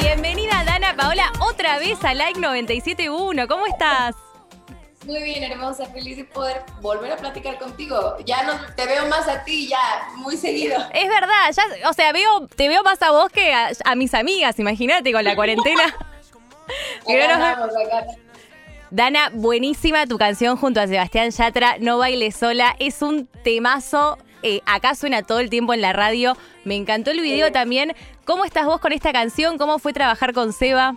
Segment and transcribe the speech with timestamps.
[0.00, 3.46] Bienvenida Dana Paola otra vez a Like 97.1.
[3.46, 4.16] ¿Cómo estás?
[5.04, 8.16] Muy bien, hermosa, feliz de poder volver a platicar contigo.
[8.24, 9.78] Ya no te veo más a ti, ya
[10.16, 10.78] muy seguido.
[10.94, 14.14] Es verdad, ya, o sea, veo, te veo más a vos que a, a mis
[14.14, 15.84] amigas, imagínate, con la cuarentena.
[17.06, 18.06] Acá vamos, acá.
[18.90, 24.18] Dana, buenísima tu canción junto a Sebastián Yatra, No bailes sola, es un temazo.
[24.42, 26.36] Eh, acá suena todo el tiempo en la radio.
[26.64, 27.94] Me encantó el video también.
[28.24, 29.58] ¿Cómo estás vos con esta canción?
[29.58, 30.94] ¿Cómo fue trabajar con Seba?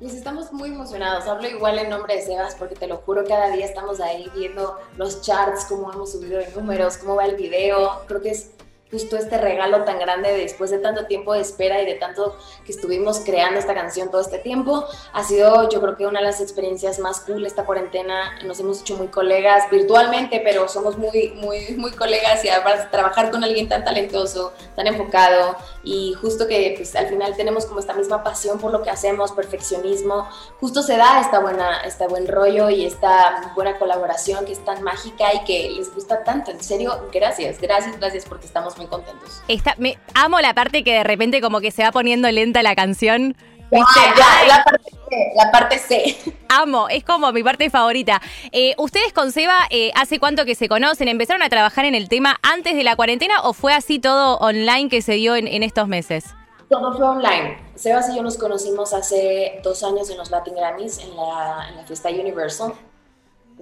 [0.00, 1.26] Pues estamos muy emocionados.
[1.26, 4.78] Hablo igual en nombre de Sebas porque te lo juro, cada día estamos ahí viendo
[4.96, 8.02] los charts, cómo hemos subido de números, cómo va el video.
[8.06, 8.50] Creo que es
[8.90, 12.72] justo este regalo tan grande después de tanto tiempo de espera y de tanto que
[12.72, 14.84] estuvimos creando esta canción todo este tiempo.
[15.12, 18.38] Ha sido yo creo que una de las experiencias más cool esta cuarentena.
[18.44, 23.30] Nos hemos hecho muy colegas virtualmente, pero somos muy, muy, muy colegas y además trabajar
[23.30, 27.94] con alguien tan talentoso, tan enfocado y justo que pues al final tenemos como esta
[27.94, 30.28] misma pasión por lo que hacemos, perfeccionismo,
[30.60, 34.82] justo se da esta buena, este buen rollo y esta buena colaboración que es tan
[34.82, 36.50] mágica y que les gusta tanto.
[36.50, 39.42] En serio, gracias, gracias, gracias porque estamos muy contentos.
[39.48, 42.74] Esta- me, amo la parte que de repente como que se va poniendo lenta la
[42.74, 43.36] canción.
[43.70, 46.16] Ya, la parte C, la parte C.
[46.48, 48.22] Amo, es como mi parte favorita.
[48.50, 51.08] Eh, ¿Ustedes con Seba eh, hace cuánto que se conocen?
[51.08, 54.88] ¿Empezaron a trabajar en el tema antes de la cuarentena o fue así todo online
[54.88, 56.34] que se dio en, en estos meses?
[56.70, 57.58] Todo fue online.
[57.74, 61.76] Sebas y yo nos conocimos hace dos años en los Latin Grammys, en la, en
[61.76, 62.72] la fiesta Universal.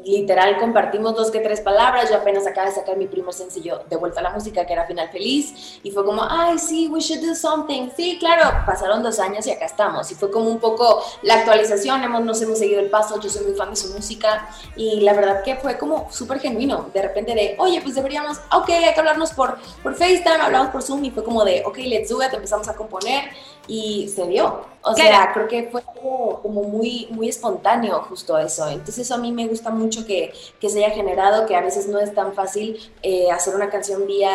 [0.04, 2.10] Literal, compartimos dos que tres palabras.
[2.10, 4.86] Yo apenas acaba de sacar mi primer sencillo de vuelta a la música, que era
[4.86, 5.80] Final Feliz.
[5.82, 7.88] Y fue como, ay, sí, we should do something.
[7.96, 10.10] Sí, claro, pasaron dos años y acá estamos.
[10.12, 12.04] Y fue como un poco la actualización.
[12.04, 13.18] Hemos, nos hemos seguido el paso.
[13.20, 14.48] Yo soy muy fan de su música.
[14.76, 16.90] Y la verdad que fue como súper genuino.
[16.92, 20.42] De repente, de, oye, pues deberíamos, ok, hay que hablarnos por, por FaceTime.
[20.42, 21.04] Hablamos por Zoom.
[21.04, 22.32] Y fue como de, ok, let's do it.
[22.34, 23.24] Empezamos a componer.
[23.66, 24.64] Y se dio.
[24.82, 25.10] O Claro.
[25.10, 28.68] sea, creo que fue algo como muy, muy espontáneo justo eso.
[28.68, 31.98] Entonces a mí me gusta mucho que, que se haya generado, que a veces no
[31.98, 34.32] es tan fácil eh, hacer una canción vía,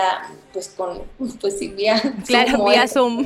[0.53, 1.03] pues con,
[1.41, 2.88] pues sí, vía Zoom Claro, como vía.
[2.88, 3.25] Zoom.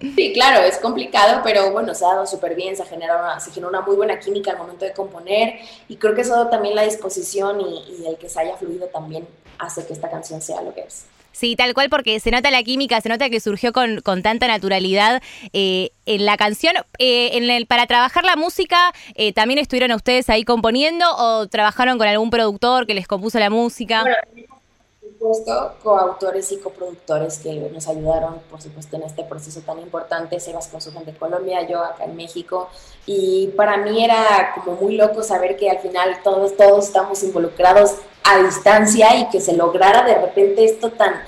[0.00, 3.50] Sí, claro, es complicado, pero bueno, se ha dado súper bien, se, genera una, se
[3.50, 5.58] generó una muy buena química al momento de componer
[5.88, 9.26] y creo que eso también la disposición y, y el que se haya fluido también
[9.58, 11.06] hace que esta canción sea lo que es.
[11.38, 14.48] Sí, tal cual, porque se nota la química, se nota que surgió con, con tanta
[14.48, 15.22] naturalidad
[15.52, 16.74] eh, en la canción.
[16.98, 21.96] Eh, en el, para trabajar la música, eh, ¿también estuvieron ustedes ahí componiendo o trabajaron
[21.96, 24.02] con algún productor que les compuso la música?
[24.02, 24.16] Bueno,
[25.00, 30.40] por supuesto, coautores y coproductores que nos ayudaron, por supuesto, en este proceso tan importante.
[30.40, 32.68] Sebas con su gente de Colombia, yo acá en México.
[33.06, 37.94] Y para mí era como muy loco saber que al final todos, todos estamos involucrados
[38.28, 41.22] a distancia y que se lograra de repente esto tan,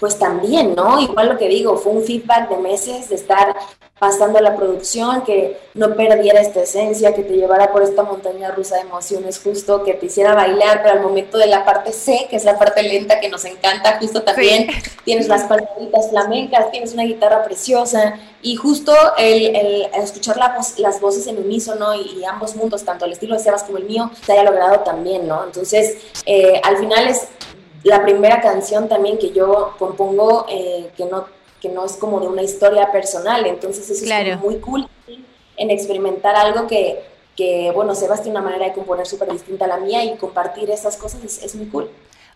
[0.00, 1.00] pues también, ¿no?
[1.00, 3.54] Igual lo que digo, fue un feedback de meses de estar
[3.98, 8.76] pasando la producción, que no perdiera esta esencia, que te llevara por esta montaña rusa
[8.76, 12.36] de emociones justo, que te hiciera bailar, pero al momento de la parte C, que
[12.36, 14.68] es la parte lenta que nos encanta, justo también
[15.04, 20.78] tienes las palmaditas flamencas, tienes una guitarra preciosa y justo el, el escuchar la voz,
[20.78, 23.84] las voces en unísono y, y, ambos mundos, tanto el estilo de Sebas como el
[23.84, 25.44] mío, se haya logrado también, ¿no?
[25.44, 27.28] Entonces, eh, al final es
[27.84, 31.26] la primera canción también que yo compongo eh, que no
[31.60, 34.32] que no es como de una historia personal, entonces eso Claro.
[34.34, 34.88] es muy cool
[35.56, 37.00] en experimentar algo que,
[37.36, 40.70] que bueno, Sebas tiene una manera de componer súper distinta a la mía y compartir
[40.70, 41.90] esas cosas es, es muy cool.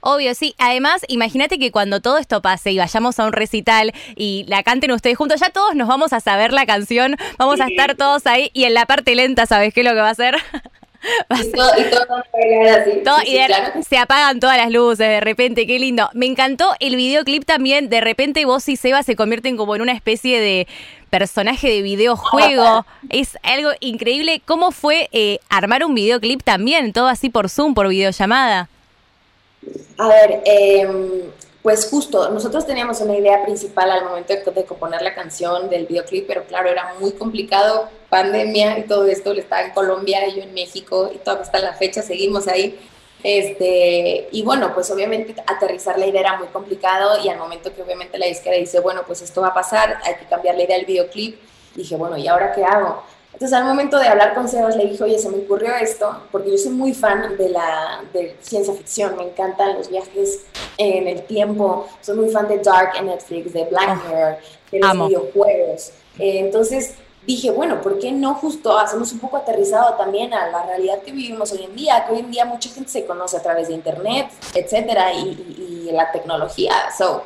[0.04, 0.56] Obvio, sí.
[0.58, 4.90] Además, imagínate que cuando todo esto pase y vayamos a un recital y la canten
[4.90, 8.50] ustedes juntos, ya todos nos vamos a saber la canción, vamos a estar todos ahí
[8.52, 10.34] y en la parte lenta, ¿sabes qué es lo que va a hacer?
[11.38, 12.90] Y todo, y así.
[13.26, 16.08] y de- claro se apagan todas las luces de repente, qué lindo.
[16.14, 19.92] Me encantó el videoclip también, de repente vos y Seba se convierten como en una
[19.92, 20.66] especie de
[21.10, 22.86] personaje de videojuego.
[23.10, 24.40] Es algo increíble.
[24.44, 26.92] ¿Cómo fue eh, armar un videoclip también?
[26.92, 28.68] Todo así por Zoom, por videollamada.
[29.98, 30.88] A ver, eh,
[31.62, 35.86] pues justo, nosotros teníamos una idea principal al momento de, de componer la canción del
[35.86, 40.36] videoclip, pero claro, era muy complicado, pandemia y todo esto, él estaba en Colombia y
[40.36, 42.78] yo en México y todavía hasta la fecha seguimos ahí.
[43.22, 47.82] Este, y bueno, pues obviamente aterrizar la idea era muy complicado y al momento que
[47.82, 50.76] obviamente la disquera dice, bueno, pues esto va a pasar, hay que cambiar la idea
[50.76, 51.40] del videoclip,
[51.76, 53.04] dije, bueno, ¿y ahora qué hago?
[53.42, 56.52] Entonces al momento de hablar con Sebas le dije, oye, se me ocurrió esto, porque
[56.52, 60.44] yo soy muy fan de la de ciencia ficción, me encantan los viajes
[60.78, 64.36] en el tiempo, soy muy fan de Dark en Netflix, de Black Oh, Mirror,
[64.70, 65.06] de los amo.
[65.08, 65.88] videojuegos.
[66.20, 66.94] Eh, entonces
[67.26, 71.10] dije, bueno, ¿por qué no justo hacemos un poco aterrizado también a la realidad que
[71.10, 72.04] vivimos hoy en día?
[72.06, 75.88] Que hoy en día mucha gente se conoce a través de internet, etcétera, y, y-
[75.88, 76.74] y la tecnología.
[76.96, 77.24] So,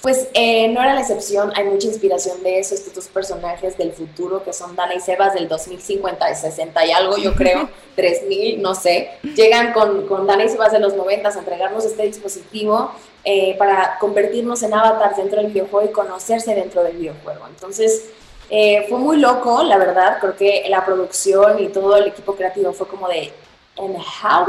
[0.00, 3.92] Pues eh, no era la excepción, hay mucha inspiración de eso, estos dos personajes del
[3.92, 8.76] futuro que son Dana y Sebas del 2050, 60 y algo, yo creo, 3000, no
[8.76, 12.92] sé, llegan con, con Dana y Sebas de los 90 a entregarnos este dispositivo
[13.24, 17.48] eh, para convertirnos en avatars dentro del videojuego y conocerse dentro del videojuego.
[17.48, 18.10] Entonces,
[18.50, 22.72] eh, fue muy loco, la verdad, creo que la producción y todo el equipo creativo
[22.72, 23.32] fue como de,
[23.76, 24.46] how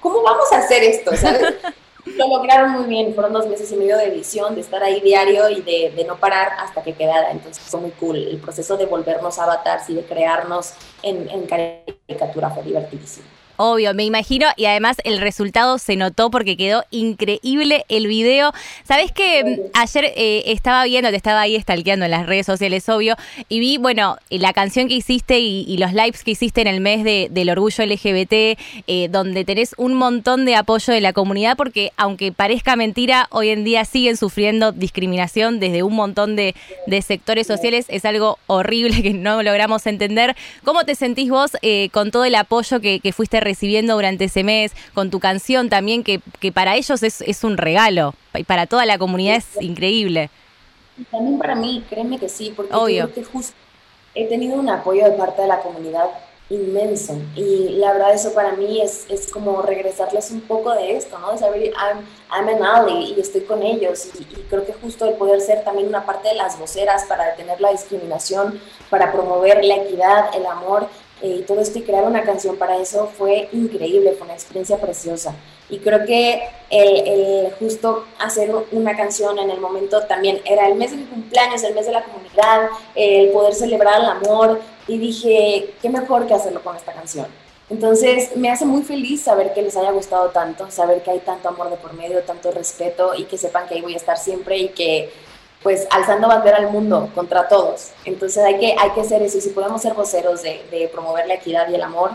[0.00, 1.16] ¿cómo vamos a hacer esto?
[1.16, 1.54] ¿sabes?
[2.14, 5.48] lo lograron muy bien, fueron dos meses y medio de edición, de estar ahí diario
[5.50, 8.16] y de, no parar hasta que quedara, entonces fue muy cool.
[8.16, 13.35] El proceso de volvernos avatars y de crearnos en, en caricatura fue divertidísimo.
[13.56, 18.52] Obvio, me imagino, y además el resultado se notó porque quedó increíble el video.
[18.84, 22.88] Sabes que mm, ayer eh, estaba viendo, te estaba ahí stalkeando en las redes sociales,
[22.88, 23.16] obvio,
[23.48, 27.04] y vi, bueno, la canción que hiciste y, los lives que hiciste en el mes
[27.04, 32.32] del orgullo LGBT, eh, donde tenés un montón de apoyo de la comunidad, porque aunque
[32.32, 36.54] parezca mentira, hoy en día siguen sufriendo discriminación desde un montón de,
[37.02, 37.86] sectores sociales.
[37.88, 40.34] Es algo horrible que no logramos entender.
[40.64, 44.44] ¿Cómo te sentís vos eh, con todo el apoyo que, que fuiste recibiendo durante ese
[44.44, 48.66] mes, con tu canción también, que, que para ellos es, es un regalo, y para
[48.66, 50.30] toda la comunidad es increíble.
[51.10, 53.12] También para mí, créeme que sí, porque Obvio.
[53.12, 53.54] que justo
[54.14, 56.08] he tenido un apoyo de parte de la comunidad
[56.48, 57.18] inmenso.
[57.34, 61.32] Y la verdad eso para mí es, es como regresarles un poco de esto, ¿no?
[61.32, 64.08] De saber, I'm, I'm an ally y estoy con ellos.
[64.18, 67.26] Y, y, creo que justo el poder ser también una parte de las voceras para
[67.26, 68.60] detener la discriminación,
[68.90, 70.88] para promover la equidad, el amor
[71.22, 75.34] y todo esto y crear una canción para eso fue increíble, fue una experiencia preciosa.
[75.68, 80.90] Y creo que el, justo hacer una canción en el momento también era el mes
[80.90, 85.74] de mi cumpleaños, el mes de la comunidad, el poder celebrar el amor y dije,
[85.80, 87.26] qué mejor que hacerlo con esta canción.
[87.68, 91.48] Entonces me hace muy feliz saber que les haya gustado tanto, saber que hay tanto
[91.48, 94.56] amor de por medio, tanto respeto y que sepan que ahí voy a estar siempre
[94.58, 95.10] y que
[95.62, 97.90] pues alzando bandera al mundo contra todos.
[98.04, 99.38] Entonces hay que, hay que ser eso.
[99.38, 102.12] Y si podemos ser voceros de, de promover la equidad y el amor,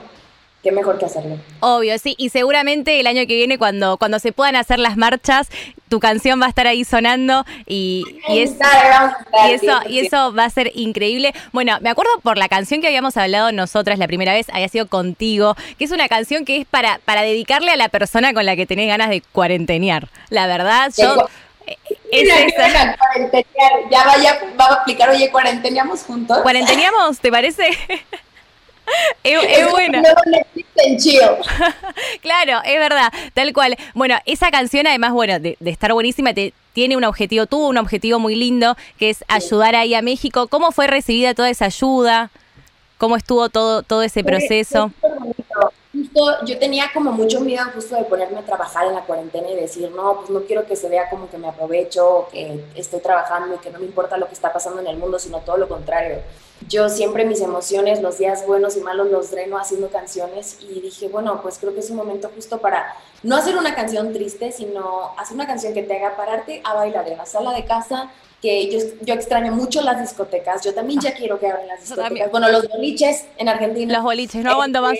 [0.63, 1.37] qué mejor que hacerlo.
[1.59, 5.49] Obvio, sí, y seguramente el año que viene cuando, cuando se puedan hacer las marchas,
[5.89, 10.49] tu canción va a estar ahí sonando y, y, y, eso, y eso va a
[10.49, 11.33] ser increíble.
[11.51, 14.87] Bueno, me acuerdo por la canción que habíamos hablado nosotras la primera vez, había sido
[14.87, 18.55] contigo, que es una canción que es para, para dedicarle a la persona con la
[18.55, 20.09] que tenés ganas de cuarentenear.
[20.29, 21.27] La verdad, yo...
[22.11, 22.27] Es
[23.89, 26.39] Ya vaya, va a aplicar, oye, cuarenteneamos juntos.
[26.41, 27.19] ¿Cuarenteneamos?
[27.19, 27.63] ¿Te parece?
[29.23, 30.01] es, buena.
[32.21, 33.77] claro, es verdad, tal cual.
[33.93, 38.19] Bueno, esa canción, además, bueno, de, estar buenísima, te, tiene un objetivo, tuvo un objetivo
[38.19, 40.47] muy lindo, que es ayudar ahí a México.
[40.47, 42.31] ¿Cómo fue recibida toda esa ayuda?
[42.97, 44.91] ¿Cómo estuvo todo, todo ese proceso?
[46.01, 49.55] Justo yo tenía como mucho miedo justo de ponerme a trabajar en la cuarentena y
[49.55, 52.99] decir, no, pues no quiero que se vea como que me aprovecho o que estoy
[52.99, 55.57] trabajando y que no me importa lo que está pasando en el mundo, sino todo
[55.57, 56.17] lo contrario.
[56.67, 61.07] Yo siempre mis emociones, los días buenos y malos los dreno haciendo canciones y dije,
[61.07, 65.11] bueno, pues creo que es un momento justo para no hacer una canción triste, sino
[65.17, 68.11] hacer una canción que te haga pararte a bailar en la sala de casa,
[68.41, 72.31] que yo, yo extraño mucho las discotecas, yo también ya quiero que abran las discotecas,
[72.31, 73.93] bueno, los boliches en Argentina.
[73.93, 74.97] Los boliches, no aguanto más.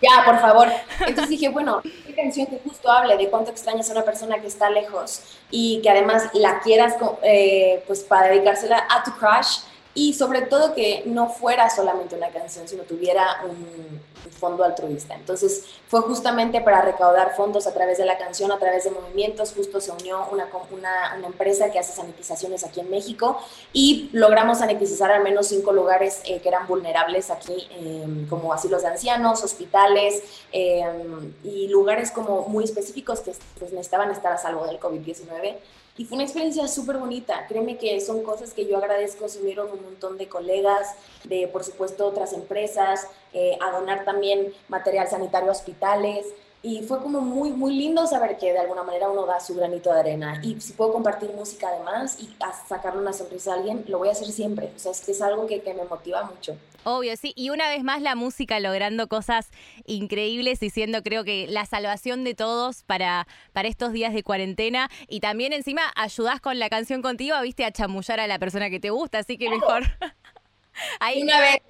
[0.00, 0.68] Ya, por favor.
[1.00, 4.46] Entonces dije, bueno, qué canción que justo hable de cuánto extrañas a una persona que
[4.46, 9.58] está lejos y que además la quieras eh, pues para dedicársela a tu crush
[9.94, 14.00] y sobre todo que no fuera solamente una canción, sino tuviera un,
[14.38, 15.14] fondo altruista.
[15.14, 19.52] Entonces fue justamente para recaudar fondos a través de la canción, a través de movimientos,
[19.54, 23.38] justo se unió una, una, una empresa que hace sanitizaciones aquí en México
[23.74, 28.80] y logramos sanitizar al menos cinco lugares eh, que eran vulnerables aquí, em, como asilos
[28.80, 34.66] de ancianos, hospitales em, y lugares como muy específicos que pues, necesitaban estar a salvo
[34.66, 35.56] del COVID-19
[36.00, 37.44] y fue una experiencia súper bonita.
[37.46, 39.28] Créeme que son cosas que yo agradezco.
[39.28, 44.50] Se unieron un montón de colegas, de por supuesto otras empresas, eh, a donar también
[44.68, 46.24] material sanitario a hospitales.
[46.62, 49.92] Y fue como muy, muy lindo saber que de alguna manera uno da su granito
[49.92, 50.40] de arena.
[50.42, 52.34] Y si puedo compartir música además y
[52.66, 54.72] sacarle una sonrisa a alguien, lo voy a hacer siempre.
[54.74, 56.56] O sea, es es algo que, que me motiva mucho.
[56.84, 57.32] Obvio, sí.
[57.36, 59.50] Y una vez más la música logrando cosas
[59.86, 64.90] increíbles y siendo creo que la salvación de todos para, para estos días de cuarentena.
[65.08, 68.80] Y también encima ayudás con la canción contigo, viste, a chamullar a la persona que
[68.80, 69.18] te gusta.
[69.18, 69.82] Así que mejor.
[71.00, 71.22] Ahí.
[71.22, 71.60] Una vez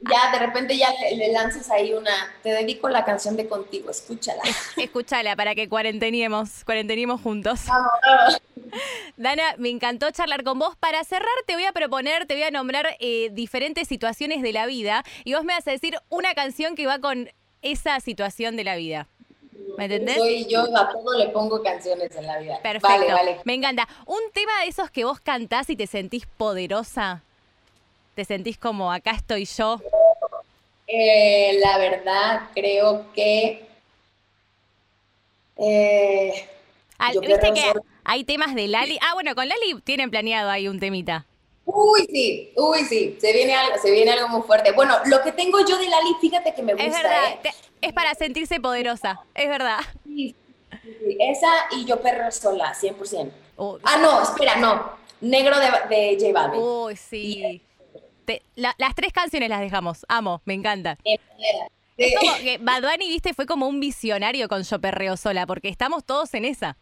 [0.00, 2.12] ya de repente ya le, lanzas ahí una,
[2.42, 4.42] te dedico la canción de contigo, escúchala.
[4.76, 7.62] Escúchala para que cuarenteniemos, cuarenteniemos juntos.
[9.16, 10.76] Dana, me encantó charlar con vos.
[10.76, 14.66] Para cerrar te voy a proponer, te voy a nombrar eh, diferentes situaciones de la
[14.66, 17.30] vida y vos me vas a decir una canción que va con
[17.62, 19.06] esa situación de la vida.
[19.76, 20.16] ¿Me entendés?
[20.16, 22.58] Soy yo, a todo le pongo canciones en la vida.
[22.62, 22.88] Perfecto.
[22.88, 23.40] Vale, vale.
[23.44, 23.88] Me encanta.
[24.06, 27.22] Un tema de esos que vos cantás y te sentís poderosa.
[28.14, 29.80] Te sentís como acá estoy yo.
[30.88, 33.64] Eh, la verdad, creo que.
[35.58, 36.48] Eh,
[36.98, 37.72] Al- yo ¿Viste que.
[38.08, 38.98] Hay temas de Lali?
[39.02, 41.26] Ah, bueno, con Lali tienen planeado ahí un temita.
[41.64, 44.72] Uy, sí, uy, sí, se viene algo, se viene algo muy fuerte.
[44.72, 47.38] Bueno, lo que tengo yo de Lali, fíjate que me gusta, Es verdad, ¿eh?
[47.42, 49.78] te- es para sentirse poderosa, es verdad.
[50.04, 50.34] Sí,
[51.20, 53.30] Esa y yo perro sola, 100%.
[53.58, 54.92] Uy, Ah, no, espera, no.
[55.20, 56.60] Negro de, de J Balvin.
[56.62, 57.60] Uy, sí.
[58.24, 60.96] Te- la- las tres canciones las dejamos, amo, me encantan.
[61.04, 61.18] Sí.
[61.98, 65.68] Es como que Bad Bunny, viste, fue como un visionario con Yo Perreo Sola, porque
[65.68, 66.76] estamos todos en esa.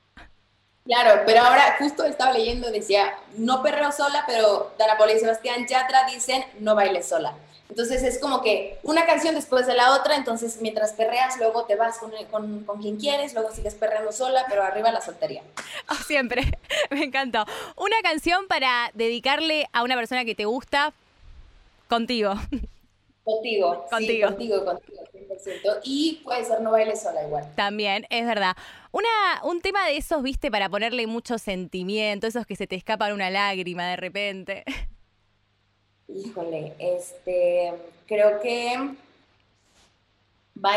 [0.87, 6.07] Claro, pero ahora justo estaba leyendo, decía, no perreo sola, pero Dana y Sebastián Yatra
[6.07, 7.35] dicen, no bailes sola.
[7.69, 11.75] Entonces es como que una canción después de la otra, entonces mientras perreas, luego te
[11.75, 15.43] vas con, con, con quien quieres, luego sigues perreando sola, pero arriba la soltería.
[15.89, 16.43] Oh, siempre,
[16.91, 17.45] me encantó.
[17.77, 20.93] Una canción para dedicarle a una persona que te gusta
[21.89, 22.35] contigo.
[23.25, 24.29] Contigo, Contigo.
[24.29, 25.03] Sí, contigo, contigo,
[25.39, 25.81] 100%.
[25.85, 27.53] Y puede ser no bailes sola igual.
[27.55, 28.57] También, es verdad.
[28.93, 29.09] Una,
[29.45, 33.31] un tema de esos, viste, para ponerle mucho sentimiento, esos que se te escapan una
[33.31, 34.65] lágrima de repente.
[36.09, 37.75] Híjole, este,
[38.07, 38.97] creo que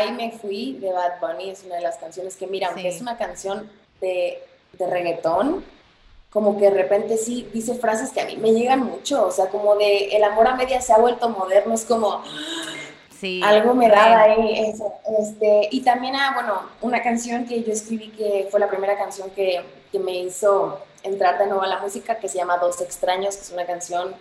[0.06, 3.00] y me fui de Bad Bunny es una de las canciones que, mira, aunque es
[3.00, 4.42] una canción de,
[4.74, 5.64] de reggaetón,
[6.30, 9.48] como que de repente sí dice frases que a mí me llegan mucho, o sea,
[9.48, 12.22] como de el amor a media se ha vuelto moderno, es como
[13.20, 13.40] Sí.
[13.42, 13.94] algo me re.
[13.94, 18.60] da ahí, eso, este, y también, ah, bueno, una canción que yo escribí que fue
[18.60, 19.60] la primera canción que,
[19.92, 23.42] que me hizo entrar de nuevo a la música, que se llama Dos Extraños, que
[23.42, 24.14] es una canción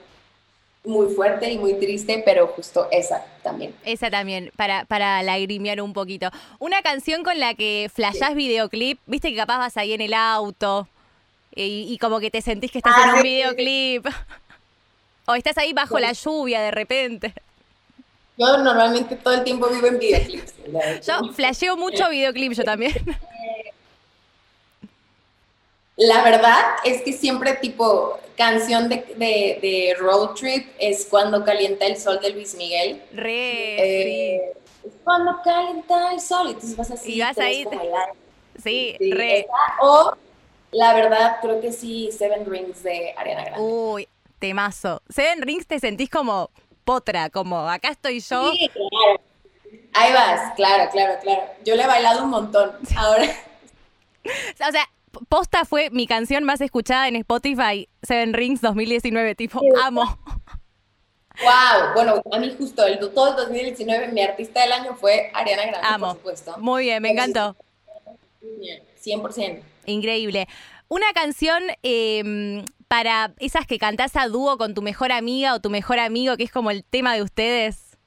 [0.85, 3.75] muy fuerte y muy triste, pero justo esa también.
[3.83, 6.29] Esa también, para, para lagrimear un poquito.
[6.59, 10.87] Una canción con la que flashás videoclip, viste que capaz vas ahí en el auto
[11.53, 14.07] y, y como que te sentís que estás Ah, en un sí, videoclip.
[15.25, 17.33] O estás ahí bajo la lluvia de repente.
[18.39, 20.53] Yo normalmente todo el tiempo vivo en videoclips.
[21.05, 22.93] Yo flasheo mucho videoclip, yo también.
[25.97, 31.85] La verdad es que siempre tipo canción de, de, de road trip es cuando calienta
[31.85, 33.01] el sol de Luis Miguel.
[33.11, 34.53] Re, Eh,
[34.85, 37.15] es cuando calienta el sol, y entonces vas así.
[37.15, 37.77] Y vas ahí, sí.
[38.63, 39.39] Sí, Sí, re.
[39.41, 40.15] esa, o
[40.71, 43.61] la verdad creo que sí, Seven Rings de Ariana Grande.
[43.61, 44.07] Uy,
[44.39, 45.01] temazo.
[45.09, 46.49] Seven Rings te sentís como
[46.89, 48.51] potra, como acá estoy yo.
[48.51, 49.21] Sí, claro.
[49.93, 51.43] Ahí vas, claro, claro, claro.
[51.63, 52.71] Yo le he bailado un montón.
[52.97, 53.25] Ahora,
[54.67, 54.89] O sea,
[55.27, 60.17] posta fue mi canción más escuchada en Spotify, Seven Rings 2019, tipo, amo.
[61.43, 61.93] wow.
[61.93, 65.87] Bueno, a mí justo el todo el 2019 mi artista del año fue Ariana Grande,
[65.87, 66.07] Amo.
[66.07, 66.55] por supuesto.
[66.57, 67.55] Muy bien, me encantó.
[69.05, 69.61] 100%.
[69.85, 70.47] Increíble.
[70.87, 75.69] Una canción eh, para esas que cantás a dúo con tu mejor amiga o tu
[75.69, 77.97] mejor amigo, que es como el tema de ustedes.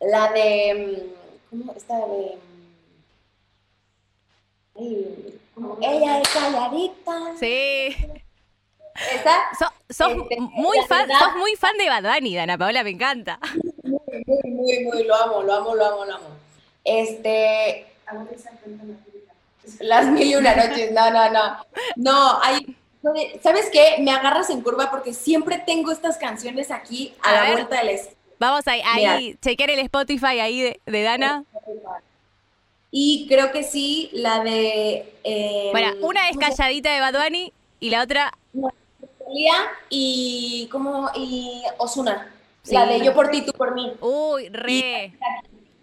[0.00, 0.96] La de.
[0.96, 1.72] mm, ¿Cómo?
[1.76, 2.38] Esta de.
[4.76, 7.12] mm, ay, como, Ella es calladita.
[7.38, 7.96] Sí.
[9.12, 9.40] Esa.
[9.58, 12.90] So- sos Este, muy fan, verdad- sos muy fan de Bad Bunny, Dana Paola, me
[12.90, 13.38] encanta.
[13.82, 15.04] Muy, muy, muy, muy.
[15.04, 16.28] Lo amo, lo amo, lo amo, lo amo.
[16.84, 17.86] Este.
[19.80, 20.90] Las mil y una noches.
[20.92, 21.56] No, no, no.
[21.96, 22.76] No, hay.
[23.42, 23.96] ¿Sabes qué?
[24.00, 27.52] Me agarras en curva porque siempre tengo estas canciones aquí a, A la ver.
[27.52, 31.44] vuelta del es- Vamos ahí, ahí chequear el Spotify ahí de, de Dana.
[32.90, 35.14] Y creo que sí, la de.
[35.24, 38.32] eh, Bueno, una es ¿cómo se calladita de Bad Bunny y la otra,
[39.88, 40.68] y.
[40.72, 41.08] ¿Cómo?
[41.14, 42.32] Y Osuna.
[42.62, 42.74] Sí.
[42.74, 43.92] La de Yo por ti, tú por mí.
[44.00, 45.12] uy, re.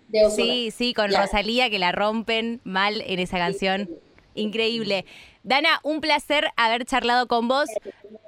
[0.07, 0.35] De Ozuna.
[0.35, 1.13] Sí, sí, con.
[1.13, 3.89] Rosalía que la rompen mal en esa canción.
[4.35, 5.05] Increíble.
[5.43, 7.69] Dana, un placer haber charlado con vos.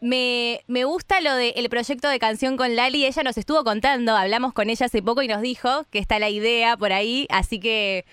[0.01, 3.05] Me, me gusta lo del proyecto de canción con Lali.
[3.05, 6.29] Ella nos estuvo contando, hablamos con ella hace poco y nos dijo que está la
[6.29, 7.27] idea por ahí.
[7.29, 8.05] Así que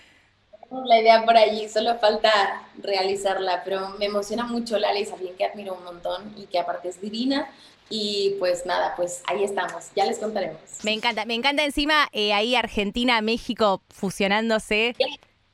[0.84, 5.44] la idea por allí, solo falta realizarla, pero me emociona mucho Lali, es alguien que
[5.44, 7.48] admiro un montón y que aparte es divina.
[7.88, 10.60] Y pues nada, pues ahí estamos, ya les contaremos.
[10.82, 11.24] me encanta.
[11.24, 14.96] Me encanta encima eh, ahí Argentina, México fusionándose.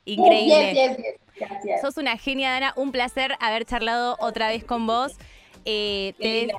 [0.05, 0.73] Increíble.
[0.73, 1.15] Yes, yes, yes.
[1.35, 1.81] Gracias.
[1.81, 2.73] Sos una genia, Dana.
[2.75, 5.13] Un placer haber charlado otra vez con vos.
[5.65, 6.53] Eh, te,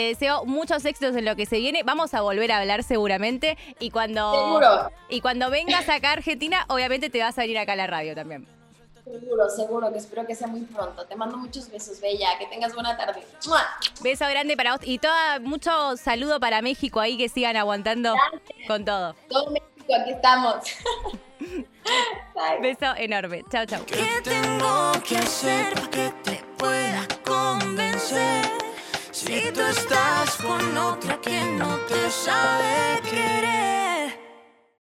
[0.00, 1.82] deseo muchos éxitos en lo que se viene.
[1.82, 3.56] Vamos a volver a hablar seguramente.
[3.80, 4.90] Y cuando, Seguro.
[5.08, 8.14] y cuando vengas acá a Argentina, obviamente te vas a venir acá a la radio
[8.14, 8.46] también.
[9.06, 11.06] Seguro, seguro, que espero que sea muy pronto.
[11.06, 13.24] Te mando muchos besos, Bella, que tengas buena tarde.
[13.46, 13.62] ¡Mua!
[14.02, 14.80] Beso grande para vos.
[14.82, 18.16] Y toda, mucho saludo para México ahí que sigan aguantando
[18.66, 19.14] con todo.
[19.28, 20.56] Todo México, aquí estamos.
[22.60, 23.44] Beso enorme.
[23.48, 23.86] Chao, chao.
[23.86, 28.44] ¿Qué tengo que hacer para que te pueda convencer?
[29.12, 33.00] Si tú estás con otra que no te sabe